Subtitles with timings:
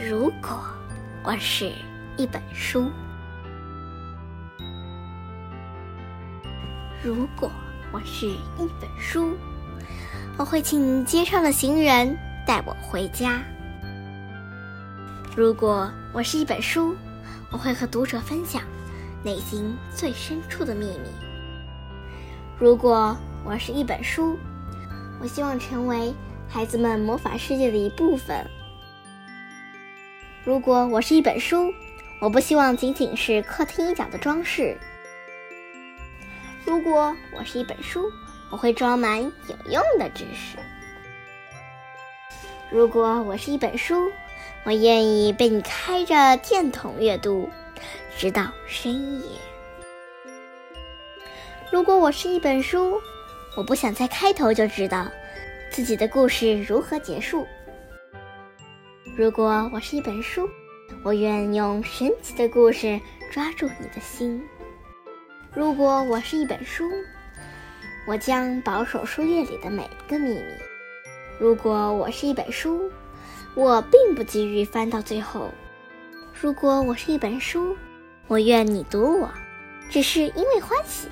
[0.00, 0.58] 如果
[1.22, 1.70] 我是
[2.16, 2.90] 一本书，
[7.02, 7.50] 如果
[7.92, 9.36] 我是一本书，
[10.38, 12.16] 我会请街上的行人
[12.46, 13.42] 带我回家。
[15.36, 16.96] 如果我是一本书，
[17.50, 18.62] 我会和读者分享
[19.22, 21.10] 内心最深处的秘密。
[22.58, 23.14] 如果
[23.44, 24.38] 我是一本书，
[25.20, 26.14] 我希望成为
[26.48, 28.42] 孩子们魔法世界的一部分。
[30.44, 31.72] 如果我是一本书，
[32.18, 34.76] 我不希望仅仅是客厅一角的装饰。
[36.64, 38.10] 如果我是一本书，
[38.50, 40.58] 我会装满有用的知识。
[42.70, 44.10] 如果我是一本书，
[44.64, 47.48] 我愿意被你开着电筒阅读，
[48.16, 49.28] 直到深夜。
[51.70, 53.00] 如果我是一本书，
[53.56, 55.06] 我不想在开头就知道
[55.70, 57.46] 自己的故事如何结束。
[59.14, 60.48] 如果我是一本书，
[61.02, 62.98] 我愿用神奇的故事
[63.30, 64.42] 抓住你的心。
[65.52, 66.90] 如果我是一本书，
[68.06, 70.42] 我将保守书页里的每一个秘密。
[71.38, 72.90] 如果我是一本书，
[73.54, 75.50] 我并不急于翻到最后。
[76.40, 77.76] 如果我是一本书，
[78.28, 79.30] 我愿你读我，
[79.90, 81.06] 只是因为欢喜。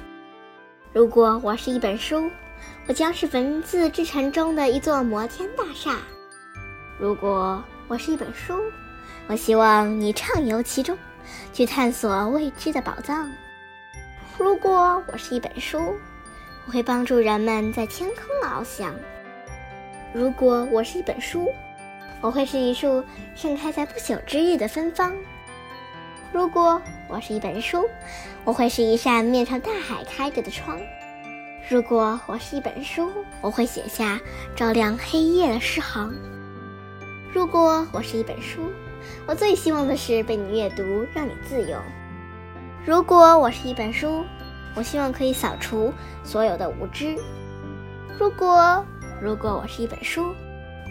[0.94, 2.30] 如果我是一本书，
[2.86, 5.98] 我将是文字之城中的一座摩天大厦。
[6.98, 8.54] 如果我是一本书，
[9.26, 10.96] 我希望你畅游其中，
[11.52, 13.28] 去探索未知的宝藏。
[14.38, 15.96] 如果我是一本书，
[16.66, 18.94] 我会帮助人们在天空翱翔。
[20.12, 21.52] 如果我是一本书，
[22.20, 25.12] 我会是一束盛开在不朽之日的芬芳。
[26.32, 27.90] 如果我是一本书，
[28.44, 30.78] 我会是一扇面朝大海开着的窗。
[31.68, 33.10] 如果我是一本书，
[33.40, 34.20] 我会写下
[34.54, 36.14] 照亮黑夜的诗行。
[37.32, 38.72] 如果我是一本书，
[39.24, 41.78] 我最希望的是被你阅读，让你自由。
[42.84, 44.24] 如果我是一本书，
[44.74, 45.92] 我希望可以扫除
[46.24, 47.16] 所有的无知。
[48.18, 48.84] 如果
[49.22, 50.34] 如果我是一本书，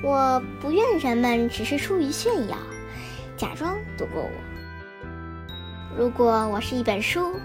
[0.02, 2.56] 我不愿人们只是出于炫耀，
[3.36, 4.31] 假装读过我。
[5.97, 7.36] 如果我是一本书，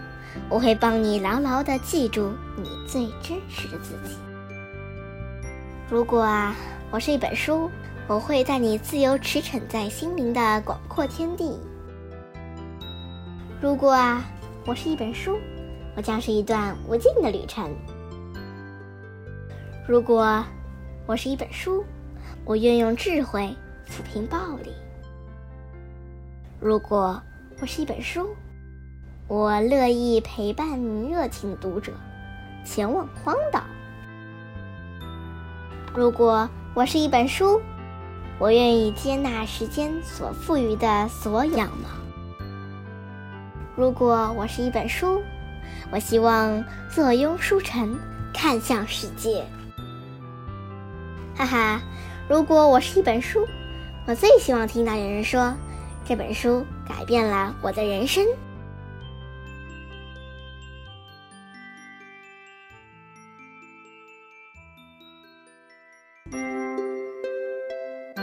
[0.49, 4.17] 我会帮你牢牢地记住你最真实的自己。
[5.91, 6.55] 如果啊，
[6.93, 7.69] 我是一本书。
[8.07, 11.59] 我会带你自由驰骋在心灵的广阔天地。
[13.63, 14.23] 如果啊，
[14.67, 15.39] 我是一本书，
[15.97, 17.75] 我将是一段无尽的旅程。
[19.89, 20.45] 如果
[21.07, 21.83] 我是一本书，
[22.45, 23.57] 我愿用智慧
[23.89, 24.71] 抚平暴力。
[26.61, 27.19] 如果
[27.59, 28.29] 我是一本书，
[29.29, 30.79] 我乐意陪伴
[31.09, 31.91] 热情的读者
[32.67, 33.63] 前往荒岛。
[35.95, 37.59] 如果我是一本书，
[38.39, 41.89] 我愿意接纳时间所赋予的所有样貌。
[43.77, 45.22] 如果我是一本书，
[45.91, 47.99] 我希望坐拥书城，
[48.33, 49.44] 看向世界。
[51.37, 51.81] 哈哈，
[52.28, 53.47] 如果我是一本书，
[54.06, 55.55] 我最希望听到有人说，
[56.05, 58.25] 这本书改变了我的人生。